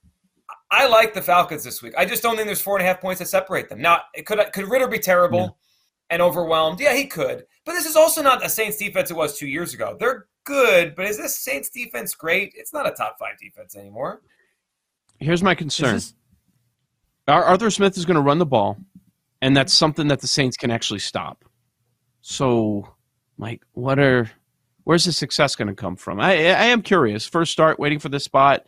I 0.72 0.86
like 0.88 1.12
the 1.12 1.20
Falcons 1.20 1.62
this 1.62 1.82
week. 1.82 1.92
I 1.98 2.06
just 2.06 2.22
don't 2.22 2.34
think 2.34 2.46
there's 2.46 2.62
four 2.62 2.76
and 2.78 2.84
a 2.84 2.88
half 2.88 3.00
points 3.00 3.18
that 3.18 3.28
separate 3.28 3.68
them. 3.68 3.80
Now, 3.82 4.00
it 4.14 4.24
could 4.26 4.40
could 4.54 4.68
Ridder 4.68 4.88
be 4.88 4.98
terrible? 4.98 5.38
Yeah. 5.38 5.48
and 6.10 6.22
overwhelmed. 6.22 6.80
Yeah, 6.80 6.94
he 6.94 7.04
could. 7.06 7.44
But 7.64 7.72
this 7.72 7.86
is 7.86 7.94
also 7.94 8.22
not 8.22 8.40
the 8.42 8.48
Saints 8.48 8.78
defense 8.78 9.10
it 9.10 9.16
was 9.16 9.38
two 9.38 9.46
years 9.46 9.74
ago. 9.74 9.96
They're 10.00 10.26
good, 10.44 10.94
but 10.96 11.06
is 11.06 11.18
this 11.18 11.38
Saints 11.38 11.68
defense 11.68 12.14
great? 12.14 12.52
It's 12.56 12.72
not 12.72 12.88
a 12.88 12.90
top 12.92 13.16
five 13.18 13.38
defense 13.38 13.76
anymore. 13.76 14.22
Here's 15.20 15.42
my 15.42 15.54
concern. 15.54 15.94
this- 15.94 16.14
Arthur 17.28 17.70
Smith 17.70 17.96
is 17.96 18.04
going 18.04 18.16
to 18.16 18.20
run 18.22 18.38
the 18.38 18.46
ball, 18.46 18.78
and 19.40 19.56
that's 19.56 19.72
something 19.72 20.08
that 20.08 20.20
the 20.20 20.26
Saints 20.26 20.56
can 20.56 20.70
actually 20.70 20.98
stop. 20.98 21.44
So, 22.20 22.88
like, 23.38 23.62
what 23.72 23.98
are 23.98 24.30
where's 24.84 25.04
the 25.04 25.12
success 25.12 25.54
going 25.54 25.68
to 25.68 25.74
come 25.74 25.96
from? 25.96 26.18
I 26.18 26.32
I 26.32 26.64
am 26.66 26.82
curious. 26.82 27.26
First 27.26 27.52
start, 27.52 27.78
waiting 27.78 27.98
for 27.98 28.08
this 28.08 28.24
spot. 28.24 28.64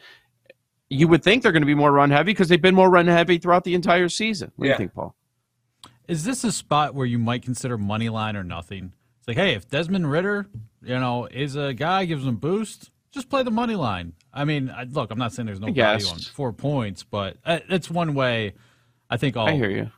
You 0.90 1.08
would 1.08 1.22
think 1.22 1.42
they're 1.42 1.52
going 1.52 1.62
to 1.62 1.66
be 1.66 1.74
more 1.74 1.92
run 1.92 2.10
heavy 2.10 2.32
because 2.32 2.48
they've 2.48 2.60
been 2.60 2.74
more 2.74 2.90
run 2.90 3.06
heavy 3.06 3.38
throughout 3.38 3.64
the 3.64 3.74
entire 3.74 4.08
season. 4.08 4.52
What 4.56 4.64
do 4.64 4.70
you 4.70 4.76
think, 4.76 4.94
Paul? 4.94 5.14
Is 6.06 6.24
this 6.24 6.44
a 6.44 6.52
spot 6.52 6.94
where 6.94 7.06
you 7.06 7.18
might 7.18 7.42
consider 7.42 7.78
money 7.78 8.10
line 8.10 8.36
or 8.36 8.44
nothing? 8.44 8.92
It's 9.18 9.28
like, 9.28 9.38
hey, 9.38 9.54
if 9.54 9.68
Desmond 9.68 10.10
Ridder, 10.10 10.46
you 10.82 10.98
know, 10.98 11.26
is 11.26 11.56
a 11.56 11.72
guy 11.72 12.04
gives 12.04 12.24
him 12.24 12.28
a 12.30 12.32
boost, 12.32 12.90
just 13.10 13.30
play 13.30 13.42
the 13.42 13.50
money 13.50 13.74
line. 13.74 14.12
I 14.32 14.44
mean, 14.44 14.68
I, 14.68 14.84
look, 14.84 15.10
I'm 15.10 15.18
not 15.18 15.32
saying 15.32 15.46
there's 15.46 15.60
no 15.60 15.72
value 15.72 16.06
on 16.06 16.18
four 16.18 16.52
points, 16.52 17.04
but 17.04 17.38
uh, 17.46 17.60
it's 17.70 17.90
one 17.90 18.14
way. 18.14 18.52
I 19.08 19.16
think 19.16 19.36
I'll 19.36 19.46
I 19.46 19.52
hear 19.52 19.70
you. 19.70 19.90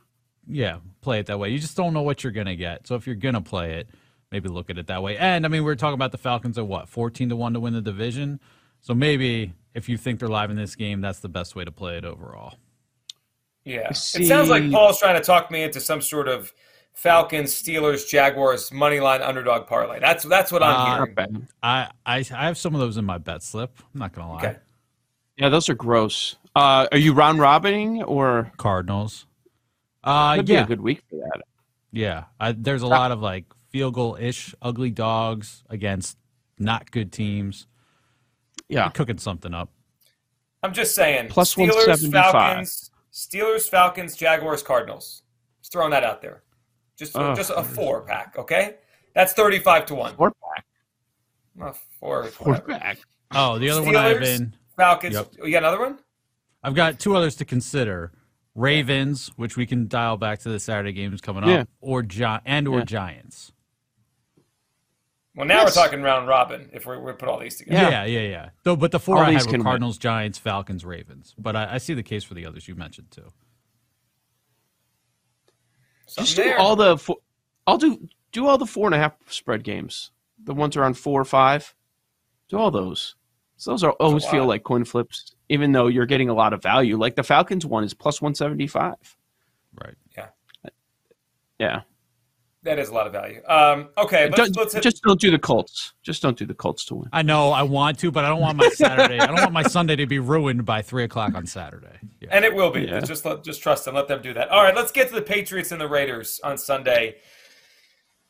yeah 0.47 0.77
play 1.07 1.19
it 1.19 1.27
that 1.27 1.39
way. 1.39 1.49
You 1.49 1.57
just 1.57 1.77
don't 1.77 1.93
know 1.93 2.01
what 2.01 2.21
you're 2.21 2.33
gonna 2.33 2.57
get. 2.57 2.85
So 2.85 2.95
if 2.95 3.07
you're 3.07 3.15
gonna 3.15 3.39
play 3.39 3.75
it, 3.75 3.87
maybe 4.29 4.49
look 4.49 4.69
at 4.69 4.77
it 4.77 4.87
that 4.87 5.01
way. 5.01 5.17
And 5.17 5.45
I 5.45 5.47
mean, 5.47 5.63
we 5.63 5.71
are 5.71 5.75
talking 5.75 5.93
about 5.93 6.11
the 6.11 6.17
Falcons 6.17 6.57
at 6.57 6.67
what 6.67 6.89
14 6.89 7.29
to 7.29 7.35
one 7.37 7.53
to 7.53 7.61
win 7.61 7.73
the 7.73 7.81
division. 7.81 8.41
So 8.81 8.93
maybe 8.93 9.53
if 9.73 9.89
you 9.89 9.97
think 9.97 10.19
they're 10.19 10.29
live 10.29 10.49
in 10.49 10.55
this 10.57 10.75
game, 10.75 11.01
that's 11.01 11.19
the 11.19 11.29
best 11.29 11.55
way 11.55 11.65
to 11.65 11.71
play 11.71 11.97
it 11.97 12.05
overall. 12.05 12.55
Yeah. 13.63 13.91
See- 13.91 14.23
It 14.23 14.27
sounds 14.27 14.49
like 14.49 14.71
Paul's 14.71 14.99
trying 14.99 15.15
to 15.19 15.23
talk 15.23 15.51
me 15.51 15.63
into 15.63 15.79
some 15.81 16.01
sort 16.01 16.27
of 16.27 16.53
Falcons, 16.93 17.53
Steelers, 17.53 18.07
Jaguars 18.07 18.71
money 18.71 18.99
line 18.99 19.21
underdog 19.21 19.67
parlay. 19.67 19.99
That's 19.99 20.23
that's 20.23 20.51
what 20.51 20.63
I'm 20.63 20.75
Uh, 20.75 21.05
hearing. 21.05 21.47
I, 21.61 21.89
I 22.05 22.17
I 22.17 22.45
have 22.45 22.57
some 22.57 22.73
of 22.73 22.79
those 22.81 22.97
in 22.97 23.05
my 23.05 23.17
bet 23.19 23.43
slip. 23.43 23.77
I'm 23.93 23.99
not 23.99 24.13
gonna 24.13 24.31
lie. 24.33 24.37
Okay. 24.37 24.55
Yeah, 25.37 25.49
those 25.49 25.69
are 25.69 25.75
gross. 25.75 26.35
Uh, 26.55 26.87
are 26.91 26.97
you 26.97 27.13
round 27.13 27.37
robining 27.39 28.01
or 28.01 28.51
Cardinals. 28.57 29.27
Uh, 30.03 30.37
could 30.37 30.49
yeah, 30.49 30.61
be 30.61 30.63
a 30.63 30.67
good 30.67 30.81
week 30.81 31.03
for 31.09 31.17
that? 31.17 31.43
yeah. 31.91 32.23
I, 32.39 32.53
there's 32.53 32.81
a 32.81 32.87
lot 32.87 33.11
of 33.11 33.21
like 33.21 33.45
field 33.69 33.93
goal 33.93 34.17
ish, 34.19 34.55
ugly 34.61 34.89
dogs 34.89 35.63
against 35.69 36.17
not 36.57 36.89
good 36.89 37.11
teams. 37.11 37.67
Yeah. 38.69 38.89
cooking 38.89 39.17
something 39.17 39.53
up. 39.53 39.69
I'm 40.63 40.73
just 40.73 40.95
saying. 40.95 41.29
Plus 41.29 41.53
Steelers, 41.55 41.75
175. 41.75 42.31
Falcons, 42.31 42.91
Steelers, 43.13 43.69
Falcons, 43.69 44.15
Jaguars, 44.15 44.63
Cardinals. 44.63 45.23
Just 45.61 45.71
throwing 45.71 45.91
that 45.91 46.03
out 46.03 46.21
there. 46.21 46.43
Just 46.97 47.15
Ugh. 47.15 47.35
just 47.35 47.51
a 47.55 47.63
four 47.63 48.01
pack, 48.01 48.35
okay? 48.37 48.75
That's 49.13 49.33
35 49.33 49.85
to 49.87 49.95
1. 49.95 50.15
Four 50.15 50.31
pack. 50.55 50.65
Uh, 51.61 51.73
four, 51.99 52.25
Four 52.25 52.53
whatever. 52.53 52.79
pack. 52.79 52.99
Oh, 53.33 53.57
the 53.59 53.69
other 53.69 53.83
one 53.83 53.95
I 53.95 54.09
have 54.09 54.17
Steelers? 54.17 54.39
in. 54.39 54.53
Falcons. 54.75 55.13
Yep. 55.15 55.33
You 55.43 55.51
got 55.51 55.57
another 55.63 55.79
one? 55.79 55.99
I've 56.63 56.75
got 56.75 56.99
two 56.99 57.15
others 57.15 57.35
to 57.37 57.45
consider: 57.45 58.11
Ravens, 58.55 59.31
which 59.35 59.57
we 59.57 59.65
can 59.65 59.87
dial 59.87 60.17
back 60.17 60.39
to 60.39 60.49
the 60.49 60.59
Saturday 60.59 60.91
games 60.93 61.21
coming 61.21 61.43
up, 61.43 61.49
Yeah. 61.49 61.63
or 61.81 62.03
Gi- 62.03 62.39
and 62.45 62.67
or 62.67 62.79
Yeah. 62.79 62.85
Giants. 62.85 63.53
Well, 65.37 65.45
now 65.45 65.61
Yes. 65.61 65.75
we're 65.75 65.83
talking 65.83 66.01
round 66.01 66.27
robin 66.27 66.67
if 66.73 66.87
we 66.87 66.97
we 66.97 67.13
put 67.13 67.29
all 67.29 67.37
these 67.39 67.57
together. 67.57 67.91
Yeah. 67.91 68.05
Yeah, 68.05 68.19
yeah, 68.21 68.27
yeah. 68.27 68.49
Though, 68.63 68.75
but 68.75 68.91
the 68.91 68.99
four 68.99 69.17
All 69.17 69.23
I 69.23 69.31
these 69.31 69.45
had 69.45 69.51
can 69.51 69.53
were 69.53 69.57
win. 69.59 69.63
Cardinals, 69.65 69.97
Giants, 69.99 70.39
Falcons, 70.39 70.83
Ravens. 70.83 71.35
But 71.37 71.55
I, 71.55 71.75
I 71.75 71.77
see 71.77 71.93
the 71.93 72.01
case 72.01 72.23
for 72.23 72.33
the 72.33 72.45
others 72.47 72.67
you 72.67 72.73
mentioned 72.75 73.11
too. 73.11 73.29
Something 76.07 76.25
Just 76.25 76.35
do 76.37 76.43
there. 76.43 76.57
all 76.59 76.75
the. 76.75 76.97
Four, 76.97 77.17
I'll 77.67 77.77
do 77.77 78.07
do 78.31 78.47
all 78.47 78.57
the 78.57 78.65
four 78.65 78.87
and 78.87 78.95
a 78.95 78.97
half 78.97 79.13
spread 79.27 79.63
games. 79.63 80.11
The 80.43 80.53
ones 80.55 80.75
around 80.75 80.97
four 80.97 81.21
or 81.21 81.25
five. 81.25 81.75
Do 82.49 82.57
all 82.57 82.71
those. 82.71 83.15
So 83.57 83.71
those 83.71 83.83
are 83.83 83.91
always 83.93 84.25
feel 84.25 84.45
like 84.45 84.63
coin 84.63 84.85
flips, 84.85 85.35
even 85.49 85.71
though 85.71 85.87
you're 85.87 86.05
getting 86.05 86.29
a 86.29 86.33
lot 86.33 86.53
of 86.53 86.61
value. 86.63 86.97
Like 86.97 87.15
the 87.15 87.23
Falcons 87.23 87.65
one 87.65 87.83
is 87.83 87.93
plus 87.93 88.21
one 88.21 88.33
seventy 88.35 88.67
five. 88.67 88.95
Right. 89.79 89.95
Yeah. 90.15 90.27
Yeah. 91.59 91.81
That 92.67 92.79
is 92.79 92.89
a 92.89 92.93
lot 92.93 93.07
of 93.07 93.13
value. 93.13 93.41
Um, 93.47 93.89
okay, 93.97 94.25
let's, 94.29 94.35
Don't- 94.35 94.57
let's 94.57 94.73
hit, 94.73 94.83
just 94.83 95.01
don't 95.03 95.19
do 95.19 95.31
the 95.31 95.39
Colts. 95.39 95.93
Just 96.03 96.21
don't 96.21 96.37
do 96.37 96.45
the 96.45 96.53
Colts 96.53 96.83
to 96.85 96.95
win. 96.95 97.09
I 97.13 97.21
know 97.21 97.51
I 97.51 97.63
want 97.63 97.97
to, 97.99 98.11
but 98.11 98.25
I 98.25 98.29
don't 98.29 98.41
want 98.41 98.57
my 98.57 98.67
Saturday. 98.69 99.19
I 99.19 99.25
don't 99.25 99.35
want 99.39 99.53
my 99.53 99.63
Sunday 99.63 99.95
to 99.95 100.05
be 100.05 100.19
ruined 100.19 100.65
by 100.65 100.81
three 100.81 101.05
o'clock 101.05 101.33
on 101.33 101.45
Saturday. 101.45 101.97
Yeah. 102.19 102.29
and 102.31 102.43
it 102.43 102.53
will 102.53 102.69
be. 102.69 102.81
Yeah. 102.81 102.99
Just 102.99 103.23
let, 103.25 103.43
just 103.43 103.61
trust 103.63 103.85
them. 103.85 103.95
Let 103.95 104.07
them 104.09 104.21
do 104.21 104.33
that. 104.33 104.49
All 104.49 104.63
right, 104.63 104.75
let's 104.75 104.91
get 104.91 105.07
to 105.09 105.15
the 105.15 105.21
Patriots 105.21 105.71
and 105.71 105.79
the 105.79 105.87
Raiders 105.87 106.39
on 106.43 106.57
Sunday. 106.57 107.15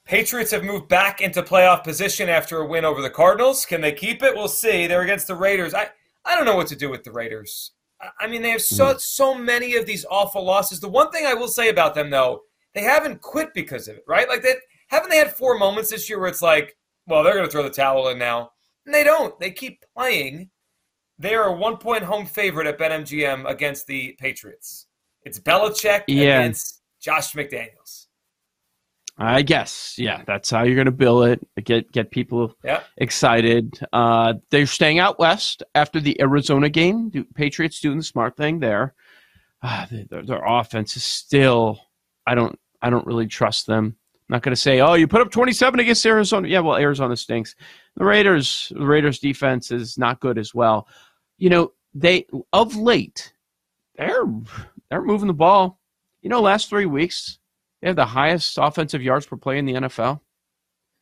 Patriots 0.05 0.51
have 0.51 0.63
moved 0.63 0.87
back 0.87 1.19
into 1.19 1.41
playoff 1.43 1.83
position 1.83 2.29
after 2.29 2.59
a 2.59 2.65
win 2.65 2.85
over 2.85 3.01
the 3.01 3.09
Cardinals. 3.09 3.65
Can 3.65 3.81
they 3.81 3.91
keep 3.91 4.23
it? 4.23 4.35
We'll 4.35 4.47
see. 4.47 4.87
They're 4.87 5.01
against 5.01 5.27
the 5.27 5.35
Raiders. 5.35 5.73
I, 5.73 5.87
I 6.23 6.35
don't 6.35 6.45
know 6.45 6.55
what 6.55 6.67
to 6.67 6.75
do 6.75 6.89
with 6.89 7.03
the 7.03 7.11
Raiders. 7.11 7.71
I- 7.99 8.09
I 8.21 8.27
mean, 8.27 8.41
they 8.41 8.51
have 8.51 8.61
so 8.61 8.95
so 8.97 9.33
many 9.35 9.75
of 9.75 9.85
these 9.85 10.05
awful 10.09 10.45
losses. 10.45 10.79
The 10.79 10.87
one 10.87 11.11
thing 11.11 11.25
I 11.25 11.33
will 11.33 11.47
say 11.47 11.69
about 11.69 11.93
them, 11.95 12.09
though, 12.09 12.43
they 12.77 12.83
haven't 12.83 13.21
quit 13.21 13.53
because 13.53 13.87
of 13.87 13.95
it, 13.97 14.03
right? 14.07 14.27
Like 14.29 14.43
that, 14.43 14.57
haven't 14.89 15.09
they 15.09 15.17
had 15.17 15.35
four 15.35 15.57
moments 15.57 15.89
this 15.89 16.09
year 16.09 16.19
where 16.19 16.29
it's 16.29 16.41
like, 16.41 16.77
well, 17.07 17.23
they're 17.23 17.33
going 17.33 17.45
to 17.45 17.51
throw 17.51 17.63
the 17.63 17.69
towel 17.69 18.09
in 18.09 18.17
now, 18.19 18.51
and 18.85 18.93
they 18.93 19.03
don't. 19.03 19.37
They 19.39 19.51
keep 19.51 19.83
playing. 19.95 20.49
They 21.19 21.33
are 21.35 21.47
a 21.47 21.53
one 21.53 21.77
point 21.77 22.03
home 22.03 22.25
favorite 22.25 22.67
at 22.67 22.77
BetMGM 22.77 23.49
against 23.49 23.87
the 23.87 24.15
Patriots. 24.19 24.85
It's 25.23 25.39
Belichick 25.39 26.03
Yeah. 26.07 26.39
against 26.39 26.81
Josh 27.01 27.33
McDaniels. 27.33 28.05
I 29.19 29.41
guess. 29.41 29.95
Yeah, 29.97 30.21
that's 30.27 30.51
how 30.51 30.61
you're 30.61 30.75
going 30.75 30.85
to 30.85 30.91
bill 30.91 31.23
it. 31.23 31.39
Get 31.63 31.91
get 31.91 32.11
people 32.11 32.53
Yeah. 32.63 32.83
excited. 32.97 33.79
Uh, 33.91 34.35
they're 34.51 34.67
staying 34.67 34.99
out 34.99 35.17
west 35.17 35.63
after 35.73 35.99
the 35.99 36.21
Arizona 36.21 36.69
game. 36.69 37.09
The 37.09 37.23
Patriots 37.33 37.79
doing 37.81 37.97
the 37.97 38.03
smart 38.03 38.37
thing 38.37 38.59
there. 38.59 38.93
Uh, 39.63 39.87
their, 39.89 40.21
their 40.23 40.43
offense 40.45 40.95
is 40.95 41.03
still. 41.03 41.79
I 42.27 42.35
don't. 42.35 42.59
I 42.87 42.89
don't 42.89 43.05
really 43.05 43.27
trust 43.27 43.67
them. 43.67 43.97
I'm 44.13 44.33
not 44.33 44.43
going 44.43 44.55
to 44.55 44.61
say, 44.61 44.79
oh, 44.79 44.93
you 44.93 45.07
put 45.07 45.21
up 45.21 45.29
27 45.29 45.79
against 45.79 46.05
Arizona. 46.05 46.47
Yeah, 46.47 46.61
well, 46.61 46.77
Arizona 46.77 47.17
stinks. 47.17 47.55
The 47.97 48.05
Raiders. 48.05 48.71
The 48.73 48.85
Raiders 48.85 49.19
defense 49.19 49.71
is 49.71 49.97
not 49.97 50.21
good 50.21 50.37
as 50.37 50.55
well. 50.55 50.87
You 51.37 51.49
know, 51.49 51.71
they 51.93 52.27
of 52.53 52.75
late, 52.75 53.33
they're 53.97 54.25
they're 54.89 55.01
moving 55.01 55.27
the 55.27 55.33
ball. 55.33 55.79
You 56.21 56.29
know, 56.29 56.41
last 56.41 56.69
three 56.69 56.85
weeks 56.85 57.39
they 57.81 57.87
have 57.87 57.95
the 57.95 58.05
highest 58.05 58.57
offensive 58.57 59.01
yards 59.01 59.25
per 59.25 59.37
play 59.37 59.57
in 59.57 59.65
the 59.65 59.73
NFL. 59.73 60.21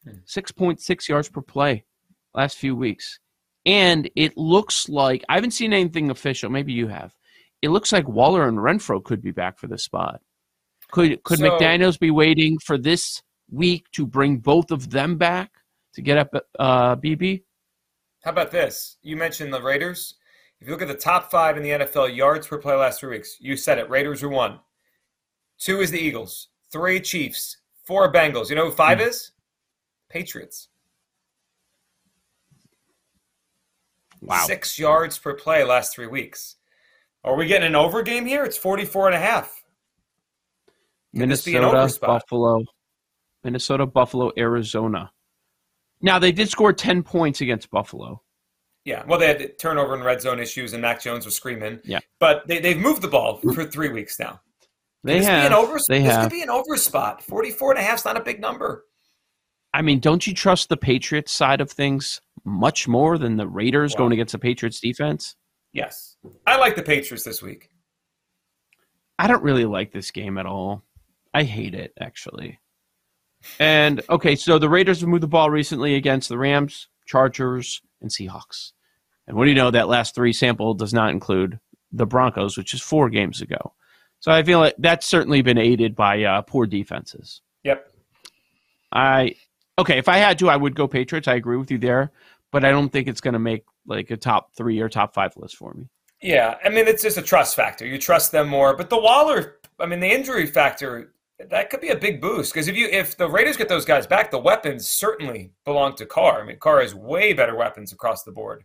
Hmm. 0.04 0.18
6.6 0.27 1.08
yards 1.08 1.30
per 1.30 1.42
play 1.42 1.86
last 2.34 2.58
few 2.58 2.75
weeks. 2.75 3.20
And 3.65 4.10
it 4.15 4.38
looks 4.38 4.89
like 4.89 5.24
I 5.30 5.36
haven't 5.36 5.51
seen 5.51 5.74
anything 5.74 6.10
official. 6.10 6.50
Maybe 6.50 6.74
you 6.74 6.88
have. 6.88 7.15
It 7.62 7.70
looks 7.70 7.92
like 7.92 8.08
Waller 8.08 8.48
and 8.48 8.58
Renfrow 8.58 9.04
could 9.04 9.22
be 9.22 9.32
back 9.32 9.58
for 9.58 9.68
this 9.68 9.84
spot. 9.84 10.22
Could 10.92 11.24
could 11.24 11.39
So- 11.39 11.46
McDaniels 11.50 12.00
be 12.00 12.12
waiting 12.12 12.58
for 12.60 12.77
this 12.77 13.22
week 13.51 13.86
to 13.92 14.06
bring 14.06 14.38
both 14.38 14.72
of 14.72 14.89
them 14.89 15.18
back 15.18 15.51
to 15.94 16.01
get 16.01 16.18
up 16.18 16.34
uh, 16.60 16.96
BB? 16.96 17.44
How 18.24 18.32
about 18.32 18.51
this? 18.51 18.98
You 19.04 19.15
mentioned 19.18 19.54
the 19.54 19.62
Raiders. 19.62 20.15
If 20.60 20.68
you 20.68 20.74
look 20.74 20.82
at 20.82 20.88
the 20.88 20.96
top 20.96 21.30
five 21.30 21.58
in 21.58 21.63
the 21.63 21.70
NFL 21.70 22.15
yards 22.15 22.48
per 22.48 22.58
play 22.58 22.74
last 22.74 23.00
three 23.00 23.18
weeks, 23.18 23.38
you 23.39 23.56
said 23.56 23.77
it. 23.77 23.89
Raiders 23.89 24.24
are 24.24 24.30
one. 24.30 24.60
Two 25.60 25.82
is 25.82 25.92
the 25.92 26.00
Eagles. 26.00 26.48
Three 26.72 27.00
Chiefs. 27.00 27.58
Four 27.84 28.12
Bengals. 28.12 28.50
You 28.50 28.56
know 28.56 28.65
who 28.65 28.72
five 28.72 29.00
is? 29.00 29.32
Patriots. 30.10 30.70
Wow. 34.22 34.46
Six 34.48 34.80
yards 34.80 35.20
per 35.20 35.34
play 35.36 35.63
last 35.63 35.94
three 35.94 36.08
weeks. 36.08 36.56
Are 37.24 37.36
we 37.36 37.46
getting 37.46 37.68
an 37.68 37.75
over 37.75 38.01
game 38.01 38.25
here? 38.25 38.44
It's 38.44 38.58
44 38.58 39.08
and 39.08 39.15
a 39.15 39.20
half. 39.20 39.63
Could 40.68 40.74
this 40.75 40.82
be 41.01 41.04
an 41.04 41.04
Minnesota. 41.15 41.98
Buffalo, 42.01 42.63
Minnesota, 43.43 43.86
Buffalo, 43.86 44.31
Arizona. 44.38 45.12
Now 46.01 46.19
they 46.19 46.31
did 46.31 46.50
score 46.50 46.74
ten 46.74 47.03
points 47.03 47.41
against 47.41 47.69
Buffalo. 47.72 48.22
Yeah, 48.84 49.03
well, 49.07 49.17
they 49.17 49.27
had 49.27 49.57
turnover 49.57 49.95
and 49.95 50.03
red 50.05 50.22
zone 50.22 50.39
issues, 50.39 50.74
and 50.74 50.81
Mac 50.81 51.01
Jones 51.01 51.25
was 51.25 51.36
screaming. 51.36 51.79
Yeah. 51.84 52.00
but 52.19 52.48
they, 52.48 52.60
they've 52.60 52.77
moved 52.77 53.01
the 53.01 53.07
ball 53.07 53.38
for 53.38 53.65
three 53.65 53.89
weeks 53.89 54.19
now. 54.19 54.41
They 55.03 55.17
this 55.19 55.27
have. 55.27 55.41
Be 55.43 55.48
an 55.48 55.53
over, 55.53 55.79
they 55.88 56.03
this 56.03 56.12
have. 56.12 56.24
could 56.24 56.31
be 56.36 56.41
an 56.43 56.50
over 56.51 56.77
spot. 56.77 57.24
44 57.24 57.72
and 57.72 57.79
a 57.79 57.84
half 57.84 58.00
is 58.00 58.05
not 58.05 58.15
a 58.17 58.22
big 58.22 58.39
number. 58.39 58.86
I 59.74 59.81
mean, 59.81 60.00
don't 60.00 60.25
you 60.27 60.34
trust 60.36 60.69
the 60.69 60.77
Patriots 60.77 61.31
side 61.31 61.62
of 61.62 61.72
things 61.72 62.22
much 62.43 62.88
more 62.88 63.17
than 63.17 63.38
the 63.38 63.48
Raiders 63.48 63.93
Wow. 63.93 63.98
going 64.00 64.13
against 64.13 64.34
the 64.34 64.39
Patriots 64.39 64.79
defense? 64.79 65.36
Yes, 65.74 66.15
I 66.45 66.57
like 66.57 66.75
the 66.75 66.84
Patriots 66.84 67.24
this 67.24 67.41
week. 67.41 67.69
I 69.17 69.27
don't 69.27 69.43
really 69.43 69.65
like 69.65 69.91
this 69.91 70.12
game 70.12 70.38
at 70.38 70.45
all. 70.45 70.84
I 71.36 71.44
hate 71.44 71.75
it 71.75 71.94
actually. 72.00 72.60
And 73.60 74.01
okay, 74.10 74.36
so 74.36 74.58
the 74.58 74.70
Raiders 74.70 75.01
have 75.01 75.10
moved 75.10 75.24
the 75.24 75.27
ball 75.27 75.50
recently 75.50 75.96
against 75.96 76.30
the 76.30 76.38
Rams, 76.38 76.88
Chargers, 77.06 77.82
and 78.01 78.10
Seahawks. 78.10 78.72
And 79.27 79.36
what 79.36 79.44
do 79.44 79.50
you 79.50 79.56
know? 79.56 79.70
That 79.70 79.89
last 79.89 80.15
three 80.15 80.32
sample 80.32 80.74
does 80.74 80.94
not 80.94 81.12
include 81.12 81.60
the 81.92 82.06
Broncos, 82.06 82.58
which 82.58 82.74
is 82.74 82.82
four 82.82 83.10
games 83.10 83.42
ago. 83.42 83.74
So 84.22 84.32
I 84.32 84.44
feel 84.44 84.60
like 84.60 84.75
that's 84.77 85.06
certainly 85.06 85.42
been 85.42 85.58
aided 85.58 85.94
by 85.94 86.24
uh, 86.24 86.42
poor 86.42 86.65
defenses. 86.65 87.42
Yep. 87.63 87.92
I 88.94 89.36
okay, 89.77 89.98
if 89.98 90.08
I 90.08 90.18
had 90.18 90.39
to, 90.39 90.50
I 90.50 90.56
would 90.56 90.75
go 90.75 90.88
Patriots. 90.88 91.27
I 91.27 91.36
agree 91.36 91.58
with 91.58 91.70
you 91.70 91.77
there, 91.77 92.12
but 92.51 92.63
I 92.63 92.72
don't 92.72 92.89
think 92.89 93.10
it's 93.10 93.22
going 93.22 93.34
to 93.34 93.39
make 93.39 93.65
like 93.86 94.10
a 94.10 94.18
top 94.18 94.56
three 94.56 94.80
or 94.80 94.88
top 94.88 95.13
five 95.13 95.36
list 95.36 95.58
for 95.58 95.74
me. 95.74 95.89
Yeah, 96.22 96.56
I 96.63 96.70
mean 96.70 96.88
it's 96.88 97.04
just 97.04 97.18
a 97.18 97.22
trust 97.22 97.56
factor. 97.56 97.86
You 97.86 97.98
trust 97.98 98.32
them 98.32 98.48
more, 98.48 98.75
but 98.75 98.89
the 98.89 98.98
Waller, 98.98 99.58
I 99.80 99.86
mean 99.86 100.00
the 100.00 100.12
injury 100.12 100.48
factor, 100.48 101.13
that 101.39 101.70
could 101.70 101.82
be 101.82 101.89
a 101.89 101.96
big 101.98 102.22
boost 102.22 102.54
because 102.54 102.68
if 102.68 102.75
you 102.77 102.88
if 102.88 103.18
the 103.18 103.30
Raiders 103.30 103.58
get 103.58 103.68
those 103.70 103.86
guys 103.86 104.08
back, 104.08 104.32
the 104.32 104.39
weapons 104.39 104.88
certainly 104.89 105.51
belong 105.65 105.96
to 105.96 106.06
Carr. 106.06 106.42
I 106.42 106.46
mean 106.46 106.58
Carr 106.60 106.82
has 106.82 106.96
way 106.96 107.34
better 107.34 107.56
weapons 107.56 107.92
across 107.92 108.24
the 108.24 108.32
board, 108.32 108.63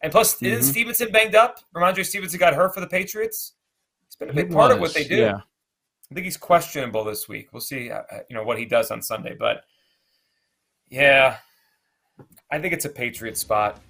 And 0.00 0.12
plus, 0.12 0.34
Mhm. 0.38 0.46
isn't 0.48 0.72
Stevenson 0.72 1.10
banged 1.10 1.34
up? 1.34 1.58
Rhamondre 1.74 2.04
Stevenson 2.06 2.38
got 2.38 2.54
hurt 2.54 2.74
for 2.74 2.80
the 2.80 2.86
Patriots. 2.86 3.54
He's 4.06 4.16
been 4.16 4.30
a 4.30 4.32
big 4.34 4.48
He 4.48 4.54
part 4.54 4.70
of 4.70 4.78
what 4.80 4.92
they 4.94 5.04
do. 5.04 5.16
yeah. 5.16 5.40
I 6.10 6.14
think 6.14 6.24
he's 6.24 6.36
questionable 6.36 7.02
this 7.04 7.26
week. 7.28 7.48
We'll 7.52 7.60
see, 7.62 7.90
uh, 7.90 8.02
uh, 8.12 8.20
you 8.28 8.36
know, 8.36 8.44
what 8.44 8.58
he 8.58 8.66
does 8.66 8.90
on 8.90 9.00
Sunday. 9.02 9.34
But 9.34 9.64
yeah, 10.88 11.38
I 12.50 12.58
think 12.60 12.74
it's 12.74 12.84
a 12.84 12.88
Patriot 12.90 13.36
spot, 13.38 13.80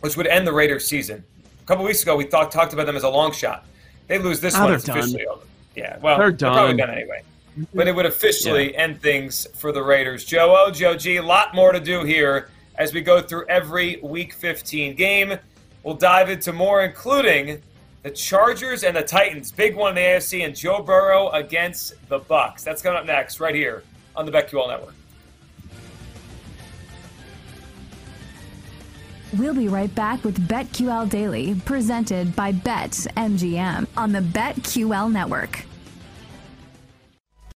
which 0.00 0.16
would 0.16 0.26
end 0.26 0.46
the 0.46 0.52
Raiders' 0.52 0.86
season. 0.86 1.24
A 1.62 1.66
couple 1.66 1.84
weeks 1.84 2.02
ago, 2.02 2.14
we 2.14 2.24
thought 2.24 2.52
talked 2.52 2.72
about 2.74 2.86
them 2.86 2.94
as 2.96 3.02
a 3.02 3.08
long 3.08 3.32
shot. 3.32 3.66
They 4.06 4.18
lose 4.18 4.40
this 4.40 4.54
Oh, 4.56 4.64
one, 4.64 4.74
it's 4.74 4.84
done. 4.84 4.98
over. 4.98 5.42
Yeah, 5.78 5.98
well, 6.00 6.18
They're 6.18 6.32
they're 6.32 6.50
probably 6.50 6.76
done. 6.76 6.88
done 6.88 6.98
anyway. 6.98 7.22
Mm-hmm. 7.52 7.76
But 7.76 7.88
it 7.88 7.94
would 7.94 8.06
officially 8.06 8.76
end 8.76 9.00
things 9.00 9.46
for 9.54 9.72
the 9.72 9.82
Raiders. 9.82 10.24
Joe 10.24 10.56
O, 10.58 10.70
Joe 10.70 10.96
G, 10.96 11.16
a 11.16 11.22
lot 11.22 11.54
more 11.54 11.72
to 11.72 11.80
do 11.80 12.04
here 12.04 12.50
as 12.76 12.92
we 12.92 13.00
go 13.00 13.20
through 13.20 13.46
every 13.46 13.98
Week 14.02 14.32
15 14.32 14.94
game. 14.96 15.38
We'll 15.82 15.94
dive 15.94 16.30
into 16.30 16.52
more, 16.52 16.82
including 16.82 17.62
the 18.02 18.10
Chargers 18.10 18.84
and 18.84 18.96
the 18.96 19.02
Titans. 19.02 19.52
Big 19.52 19.76
one 19.76 19.90
in 19.90 19.94
the 19.96 20.00
AFC, 20.00 20.44
and 20.44 20.54
Joe 20.54 20.82
Burrow 20.82 21.30
against 21.30 21.94
the 22.08 22.20
Bucs. 22.20 22.62
That's 22.62 22.82
coming 22.82 22.98
up 22.98 23.06
next, 23.06 23.40
right 23.40 23.54
here 23.54 23.82
on 24.16 24.26
the 24.26 24.32
BetQL 24.32 24.68
Network. 24.68 24.94
We'll 29.36 29.54
be 29.54 29.68
right 29.68 29.94
back 29.94 30.24
with 30.24 30.48
BetQL 30.48 31.10
Daily, 31.10 31.54
presented 31.66 32.34
by 32.34 32.52
BetMGM 32.52 33.86
on 33.96 34.12
the 34.12 34.20
BetQL 34.20 35.12
network. 35.12 35.64